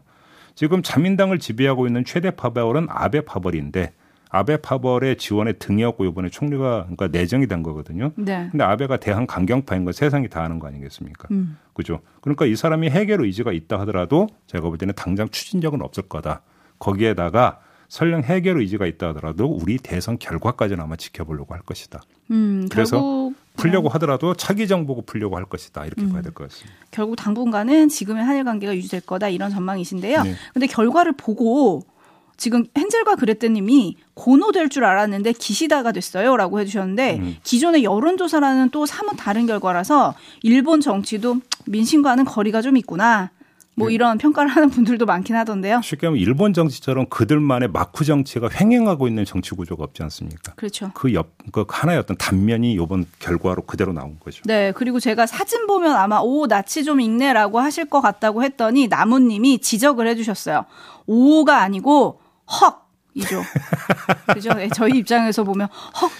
지금 0.55 0.81
자민당을 0.81 1.39
지배하고 1.39 1.85
있는 1.87 2.03
최대 2.05 2.31
파벌은 2.31 2.87
아베 2.89 3.21
파벌인데 3.21 3.93
아베 4.29 4.57
파벌의 4.57 5.17
지원에 5.17 5.53
등이었고 5.53 6.03
이번에 6.05 6.29
총리가 6.29 6.81
그러니까 6.83 7.07
내정이 7.07 7.47
된 7.47 7.63
거거든요. 7.63 8.11
네. 8.17 8.47
근데 8.51 8.63
아베가 8.63 8.97
대한 8.97 9.25
강경파인 9.27 9.85
거 9.85 9.91
세상이 9.91 10.27
다 10.29 10.43
아는 10.43 10.59
거 10.59 10.67
아니겠습니까? 10.67 11.27
음. 11.31 11.57
그죠? 11.73 12.01
그러니까 12.21 12.45
이 12.45 12.55
사람이 12.55 12.89
해결 12.89 13.21
의지가 13.21 13.51
있다 13.53 13.79
하더라도 13.81 14.27
제가 14.47 14.67
볼 14.67 14.77
때는 14.77 14.93
당장 14.95 15.29
추진력은 15.29 15.81
없을 15.81 16.03
거다. 16.03 16.41
거기에다가 16.79 17.59
설령 17.89 18.23
해결 18.23 18.59
의지가 18.59 18.85
있다 18.85 19.09
하더라도 19.09 19.45
우리 19.47 19.77
대선 19.77 20.17
결과까지는 20.19 20.83
아마 20.83 20.95
지켜보려고 20.95 21.53
할 21.53 21.61
것이다. 21.61 22.01
음, 22.31 22.67
그래서 22.69 23.31
풀려고 23.55 23.89
하더라도 23.89 24.33
차기 24.33 24.67
정보고 24.67 25.03
풀려고 25.03 25.37
할 25.37 25.45
것이다. 25.45 25.85
이렇게 25.85 26.01
음. 26.03 26.11
봐야 26.11 26.21
될 26.21 26.33
것 26.33 26.49
같습니다. 26.49 26.77
결국 26.91 27.15
당분간은 27.15 27.89
지금의 27.89 28.23
한일 28.23 28.43
관계가 28.43 28.75
유지될 28.75 29.01
거다 29.01 29.29
이런 29.29 29.49
전망이신데요. 29.51 30.23
네. 30.23 30.35
근데 30.53 30.67
결과를 30.67 31.13
보고 31.13 31.83
지금 32.35 32.65
헨젤과 32.75 33.15
그레테님이 33.15 33.97
고노될 34.13 34.69
줄 34.69 34.83
알았는데 34.83 35.31
기시다가 35.33 35.91
됐어요라고 35.91 36.59
해주셨는데 36.59 37.17
음. 37.17 37.35
기존의 37.43 37.83
여론조사라는 37.83 38.69
또 38.69 38.85
사뭇 38.85 39.15
다른 39.17 39.47
결과라서 39.47 40.13
일본 40.43 40.81
정치도 40.81 41.37
민심과는 41.65 42.25
거리가 42.25 42.61
좀 42.61 42.77
있구나. 42.77 43.31
뭐 43.77 43.89
네. 43.89 43.93
이런 43.93 44.17
평가를 44.17 44.49
하는 44.49 44.71
분들도 44.71 45.05
많긴 45.05 45.35
하던데요. 45.35 45.81
쉽게 45.83 46.07
하면 46.07 46.19
일본 46.19 46.51
정치처럼 46.51 47.05
그들만의 47.09 47.69
마쿠 47.69 48.05
정치가 48.05 48.49
횡행하고 48.51 49.07
있는 49.07 49.23
정치 49.23 49.51
구조가 49.51 49.83
없지 49.83 50.01
않습니까? 50.01 50.53
그렇죠. 50.55 50.89
그 50.95 51.13
옆, 51.13 51.29
그 51.51 51.63
하나의 51.69 51.99
어떤 51.99 52.17
단면이 52.17 52.73
이번 52.73 53.05
결과로 53.19 53.61
그대로 53.61 53.93
나온 53.93 54.17
거죠. 54.19 54.41
네. 54.45 54.71
그리고 54.71 54.99
제가 54.99 55.27
사진 55.27 55.67
보면 55.67 55.95
아마 55.95 56.19
오, 56.19 56.47
낯이 56.47 56.83
좀 56.83 56.99
익네라고 56.99 57.59
하실 57.59 57.85
것 57.85 58.01
같다고 58.01 58.43
했더니 58.43 58.87
나무님이 58.87 59.59
지적을 59.59 60.07
해주셨어요. 60.07 60.65
오가 61.05 61.61
아니고 61.61 62.19
헉. 62.59 62.83
이죠. 63.13 63.41
그죠? 64.33 64.53
네, 64.53 64.69
저희 64.73 64.97
입장에서 64.99 65.43
보면 65.43 65.67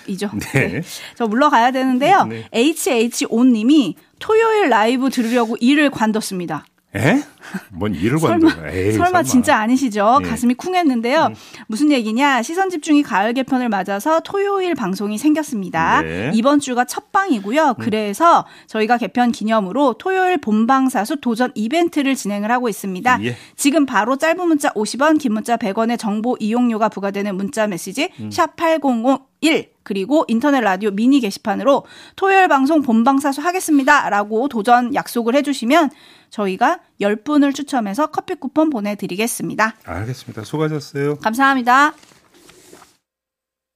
헉이죠. 0.07 0.29
네. 0.53 0.67
네. 0.67 0.81
저 1.15 1.25
물러가야 1.25 1.71
되는데요. 1.71 2.25
네. 2.25 2.47
HH5님이 2.53 3.95
토요일 4.19 4.69
라이브 4.69 5.09
들으려고 5.09 5.57
일을 5.59 5.89
관뒀습니다. 5.89 6.65
에? 6.97 7.23
뭔 7.69 7.95
일을 7.95 8.19
설마, 8.19 8.49
관둬? 8.49 8.69
에이, 8.69 8.91
설마 8.93 9.23
진짜 9.23 9.57
아니시죠? 9.57 10.19
네. 10.21 10.29
가슴이 10.29 10.53
쿵했는데요. 10.55 11.27
음. 11.27 11.35
무슨 11.67 11.91
얘기냐? 11.91 12.41
시선 12.41 12.69
집중이 12.69 13.03
가을 13.03 13.33
개편을 13.33 13.69
맞아서 13.69 14.19
토요일 14.19 14.75
방송이 14.75 15.17
생겼습니다. 15.17 16.01
네. 16.01 16.27
음. 16.27 16.31
이번 16.33 16.59
주가 16.59 16.85
첫 16.85 17.11
방이고요. 17.11 17.75
그래서 17.79 18.45
저희가 18.67 18.97
개편 18.97 19.31
기념으로 19.31 19.93
토요일 19.93 20.37
본방사수 20.37 21.21
도전 21.21 21.51
이벤트를 21.55 22.15
진행을 22.15 22.51
하고 22.51 22.69
있습니다. 22.69 23.19
예. 23.23 23.35
지금 23.55 23.85
바로 23.85 24.17
짧은 24.17 24.47
문자 24.47 24.69
50원, 24.73 25.19
긴 25.19 25.33
문자 25.33 25.57
100원의 25.57 25.97
정보 25.97 26.35
이용료가 26.39 26.89
부과되는 26.89 27.35
문자 27.35 27.67
메시지 27.67 28.09
음. 28.19 28.29
샵8001 28.29 29.77
그리고 29.83 30.25
인터넷 30.27 30.59
라디오 30.59 30.91
미니 30.91 31.21
게시판으로 31.21 31.85
토요일 32.17 32.49
방송 32.49 32.81
본방사수 32.81 33.41
하겠습니다. 33.41 34.09
라고 34.09 34.49
도전 34.49 34.93
약속을 34.93 35.33
해주시면 35.35 35.91
저희가 36.29 36.79
10분을 37.01 37.53
추첨해서 37.53 38.07
커피 38.07 38.35
쿠폰 38.35 38.69
보내드리겠습니다. 38.69 39.75
알겠습니다. 39.85 40.43
수고하셨어요. 40.43 41.17
감사합니다. 41.17 41.93